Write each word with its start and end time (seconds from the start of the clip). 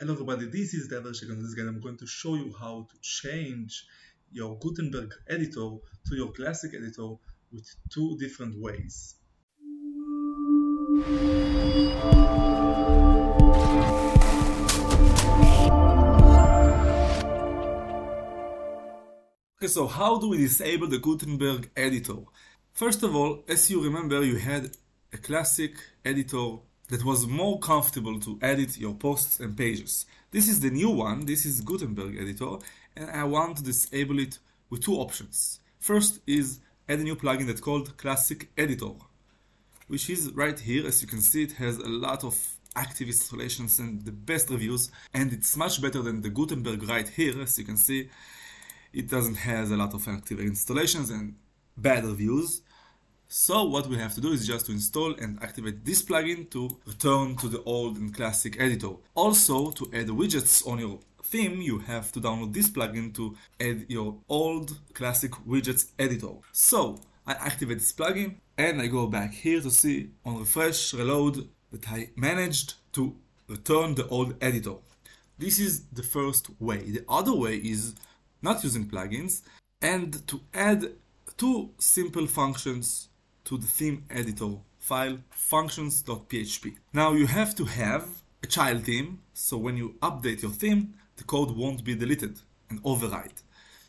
Hello 0.00 0.14
everybody, 0.14 0.46
this 0.46 0.72
is 0.72 0.88
Itay 0.88 1.02
Verchik. 1.02 1.28
In 1.28 1.42
this 1.42 1.52
guide 1.52 1.66
I'm 1.66 1.78
going 1.78 1.98
to 1.98 2.06
show 2.06 2.34
you 2.34 2.54
how 2.58 2.88
to 2.90 2.96
change 3.02 3.84
your 4.32 4.58
Gutenberg 4.58 5.12
editor 5.28 5.76
to 6.06 6.16
your 6.16 6.32
classic 6.32 6.72
editor 6.74 7.16
with 7.52 7.68
two 7.92 8.16
different 8.18 8.58
ways. 8.58 9.16
Okay, 19.58 19.66
so 19.66 19.86
how 19.86 20.18
do 20.18 20.30
we 20.30 20.38
disable 20.38 20.86
the 20.86 20.98
Gutenberg 20.98 21.70
editor? 21.76 22.24
First 22.72 23.02
of 23.02 23.14
all, 23.14 23.44
as 23.46 23.70
you 23.70 23.84
remember, 23.84 24.24
you 24.24 24.36
had 24.36 24.70
a 25.12 25.18
classic 25.18 25.74
editor 26.06 26.56
that 26.90 27.04
was 27.04 27.26
more 27.26 27.58
comfortable 27.60 28.18
to 28.20 28.38
edit 28.42 28.76
your 28.76 28.94
posts 28.94 29.40
and 29.40 29.56
pages. 29.56 30.06
This 30.32 30.48
is 30.48 30.60
the 30.60 30.70
new 30.70 30.90
one, 30.90 31.24
this 31.24 31.46
is 31.46 31.60
Gutenberg 31.60 32.16
editor, 32.20 32.56
and 32.96 33.10
I 33.10 33.24
want 33.24 33.56
to 33.58 33.62
disable 33.62 34.18
it 34.18 34.38
with 34.68 34.84
two 34.84 34.94
options. 34.94 35.60
First 35.78 36.20
is 36.26 36.60
add 36.88 36.98
a 36.98 37.02
new 37.04 37.16
plugin 37.16 37.46
that's 37.46 37.60
called 37.60 37.96
Classic 37.96 38.50
Editor, 38.58 38.92
which 39.86 40.10
is 40.10 40.32
right 40.32 40.58
here. 40.58 40.86
As 40.86 41.00
you 41.00 41.08
can 41.08 41.20
see, 41.20 41.44
it 41.44 41.52
has 41.52 41.78
a 41.78 41.88
lot 41.88 42.24
of 42.24 42.36
active 42.74 43.08
installations 43.08 43.78
and 43.78 44.04
the 44.04 44.12
best 44.12 44.50
reviews, 44.50 44.90
and 45.14 45.32
it's 45.32 45.56
much 45.56 45.80
better 45.80 46.02
than 46.02 46.22
the 46.22 46.30
Gutenberg 46.30 46.88
right 46.88 47.08
here. 47.08 47.40
As 47.40 47.56
you 47.58 47.64
can 47.64 47.76
see, 47.76 48.10
it 48.92 49.08
doesn't 49.08 49.36
have 49.36 49.70
a 49.70 49.76
lot 49.76 49.94
of 49.94 50.08
active 50.08 50.40
installations 50.40 51.10
and 51.10 51.36
bad 51.76 52.04
reviews. 52.04 52.62
So 53.32 53.62
what 53.62 53.86
we 53.86 53.96
have 53.96 54.12
to 54.16 54.20
do 54.20 54.32
is 54.32 54.44
just 54.44 54.66
to 54.66 54.72
install 54.72 55.14
and 55.14 55.40
activate 55.40 55.84
this 55.84 56.02
plugin 56.02 56.50
to 56.50 56.68
return 56.84 57.36
to 57.36 57.48
the 57.48 57.62
old 57.62 57.96
and 57.96 58.12
classic 58.12 58.60
editor. 58.60 58.90
Also, 59.14 59.70
to 59.70 59.88
add 59.94 60.08
widgets 60.08 60.66
on 60.66 60.80
your 60.80 60.98
theme, 61.22 61.60
you 61.60 61.78
have 61.78 62.10
to 62.10 62.20
download 62.20 62.52
this 62.52 62.68
plugin 62.68 63.14
to 63.14 63.36
add 63.60 63.86
your 63.88 64.16
old 64.28 64.76
classic 64.94 65.30
widgets 65.48 65.92
editor. 65.96 66.32
So 66.50 66.98
I 67.24 67.34
activate 67.34 67.78
this 67.78 67.92
plugin 67.92 68.34
and 68.58 68.82
I 68.82 68.88
go 68.88 69.06
back 69.06 69.32
here 69.32 69.60
to 69.60 69.70
see 69.70 70.10
on 70.24 70.40
refresh, 70.40 70.92
reload 70.92 71.48
that 71.70 71.88
I 71.88 72.10
managed 72.16 72.74
to 72.94 73.14
return 73.46 73.94
the 73.94 74.08
old 74.08 74.34
editor. 74.40 74.74
This 75.38 75.60
is 75.60 75.84
the 75.92 76.02
first 76.02 76.50
way. 76.58 76.78
The 76.78 77.04
other 77.08 77.32
way 77.32 77.58
is 77.58 77.94
not 78.42 78.64
using 78.64 78.88
plugins 78.88 79.42
and 79.80 80.26
to 80.26 80.40
add 80.52 80.94
two 81.36 81.70
simple 81.78 82.26
functions 82.26 83.06
to 83.50 83.58
the 83.58 83.66
theme 83.66 84.04
editor 84.10 84.52
file 84.78 85.18
functions.php. 85.30 86.76
Now 86.92 87.14
you 87.14 87.26
have 87.26 87.52
to 87.56 87.64
have 87.64 88.06
a 88.44 88.46
child 88.46 88.84
theme, 88.84 89.18
so 89.34 89.58
when 89.58 89.76
you 89.76 89.96
update 90.00 90.42
your 90.42 90.52
theme, 90.52 90.94
the 91.16 91.24
code 91.24 91.50
won't 91.50 91.82
be 91.82 91.96
deleted 91.96 92.38
and 92.68 92.78
override. 92.84 93.42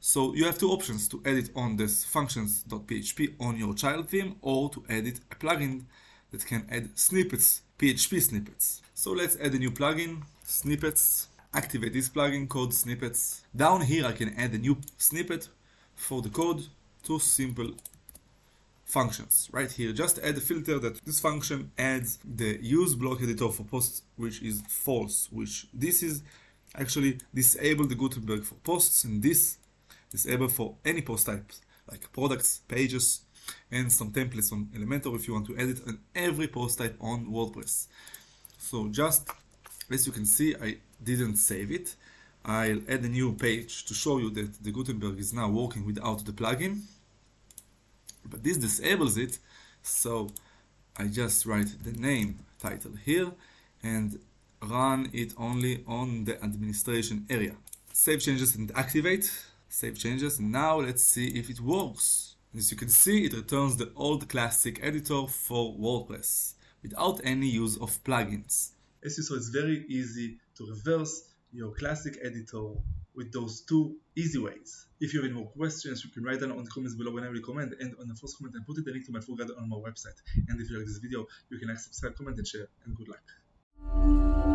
So 0.00 0.34
you 0.34 0.44
have 0.46 0.58
two 0.58 0.70
options 0.70 1.06
to 1.06 1.22
edit 1.24 1.50
on 1.54 1.76
this 1.76 2.04
functions.php 2.04 3.34
on 3.38 3.56
your 3.56 3.74
child 3.74 4.08
theme 4.08 4.34
or 4.42 4.70
to 4.70 4.82
edit 4.88 5.20
a 5.30 5.36
plugin 5.36 5.84
that 6.32 6.44
can 6.44 6.66
add 6.68 6.98
snippets, 6.98 7.62
PHP 7.78 8.22
snippets. 8.22 8.82
So 8.92 9.12
let's 9.12 9.36
add 9.36 9.54
a 9.54 9.58
new 9.58 9.70
plugin, 9.70 10.22
snippets, 10.42 11.28
activate 11.54 11.92
this 11.92 12.08
plugin 12.08 12.48
called 12.48 12.74
snippets. 12.74 13.44
Down 13.54 13.82
here 13.82 14.04
I 14.04 14.12
can 14.12 14.34
add 14.34 14.52
a 14.52 14.58
new 14.58 14.76
snippet 14.98 15.48
for 15.94 16.22
the 16.22 16.28
code, 16.28 16.66
two 17.04 17.20
simple 17.20 17.70
functions 18.84 19.48
right? 19.52 19.70
Here 19.70 19.92
just 19.92 20.18
add 20.18 20.36
a 20.36 20.40
filter 20.40 20.78
that 20.78 21.04
this 21.04 21.20
function 21.20 21.72
adds 21.78 22.18
the 22.24 22.58
use 22.62 22.94
block 22.94 23.22
editor 23.22 23.48
for 23.48 23.64
posts 23.64 24.02
which 24.16 24.42
is 24.42 24.62
false 24.68 25.28
which 25.30 25.66
this 25.72 26.02
is 26.02 26.22
actually 26.76 27.18
disable 27.32 27.86
the 27.86 27.94
Gutenberg 27.94 28.44
for 28.44 28.56
posts 28.56 29.04
and 29.04 29.22
this 29.22 29.58
disable 30.10 30.48
for 30.48 30.76
any 30.84 31.02
post 31.02 31.26
types 31.26 31.60
like 31.90 32.12
products 32.12 32.60
pages 32.68 33.20
and 33.70 33.92
some 33.92 34.10
templates 34.10 34.52
on 34.52 34.66
Elementor 34.74 35.14
if 35.16 35.26
you 35.26 35.34
want 35.34 35.46
to 35.46 35.56
edit 35.56 35.80
on 35.86 35.98
every 36.14 36.48
post 36.48 36.78
type 36.78 36.96
on 37.00 37.26
WordPress. 37.26 37.88
So 38.58 38.88
just 38.88 39.28
as 39.90 40.06
you 40.06 40.12
can 40.12 40.24
see 40.24 40.54
I 40.60 40.78
didn't 41.02 41.36
save 41.36 41.70
it. 41.70 41.96
I'll 42.46 42.82
add 42.88 43.02
a 43.02 43.08
new 43.08 43.32
page 43.32 43.86
to 43.86 43.94
show 43.94 44.18
you 44.18 44.28
that 44.30 44.62
the 44.62 44.70
Gutenberg 44.70 45.18
is 45.18 45.32
now 45.32 45.48
working 45.48 45.86
without 45.86 46.24
the 46.26 46.32
plugin 46.32 46.82
but 48.28 48.42
this 48.42 48.56
disables 48.56 49.16
it 49.16 49.38
so 49.82 50.30
I 50.96 51.08
just 51.08 51.44
write 51.44 51.82
the 51.82 51.92
name 51.92 52.38
title 52.58 52.92
here 53.04 53.32
and 53.82 54.18
run 54.62 55.10
it 55.12 55.34
only 55.36 55.84
on 55.86 56.24
the 56.24 56.42
administration 56.42 57.26
area. 57.28 57.56
Save 57.92 58.20
changes 58.20 58.54
and 58.56 58.70
activate. 58.74 59.30
Save 59.68 59.98
changes. 59.98 60.40
Now 60.40 60.80
let's 60.80 61.04
see 61.04 61.28
if 61.28 61.50
it 61.50 61.60
works. 61.60 62.36
As 62.56 62.70
you 62.70 62.76
can 62.76 62.88
see 62.88 63.24
it 63.24 63.34
returns 63.34 63.76
the 63.76 63.90
old 63.96 64.28
classic 64.28 64.78
editor 64.82 65.26
for 65.26 65.74
WordPress 65.74 66.54
without 66.82 67.20
any 67.24 67.48
use 67.48 67.76
of 67.78 68.02
plugins. 68.04 68.70
As 69.04 69.16
you 69.18 69.24
saw 69.24 69.34
it's 69.34 69.48
very 69.48 69.84
easy 69.88 70.38
to 70.56 70.66
reverse 70.66 71.24
your 71.52 71.72
classic 71.72 72.18
editor 72.24 72.68
with 73.14 73.32
those 73.32 73.62
two 73.62 73.96
easy 74.16 74.38
ways. 74.38 74.86
If 75.00 75.12
you 75.12 75.20
have 75.20 75.30
any 75.30 75.38
more 75.38 75.50
questions, 75.50 76.04
you 76.04 76.10
can 76.10 76.24
write 76.24 76.40
them 76.40 76.52
on 76.52 76.64
the 76.64 76.70
comments 76.70 76.96
below 76.96 77.12
when 77.12 77.24
I 77.24 77.28
will 77.28 77.40
comment 77.40 77.74
and 77.80 77.94
on 78.00 78.08
the 78.08 78.14
first 78.14 78.38
comment 78.38 78.54
I 78.58 78.64
put 78.66 78.84
the 78.84 78.90
link 78.90 79.06
to 79.06 79.12
my 79.12 79.20
full 79.20 79.36
guide 79.36 79.50
on 79.58 79.68
my 79.68 79.76
website. 79.76 80.18
And 80.48 80.60
if 80.60 80.70
you 80.70 80.78
like 80.78 80.86
this 80.86 80.98
video, 80.98 81.26
you 81.50 81.58
can 81.58 81.68
like, 81.68 81.78
subscribe, 81.78 82.16
comment 82.16 82.38
and 82.38 82.46
share 82.46 82.68
and 82.84 82.94
good 82.96 83.08
luck. 83.08 84.53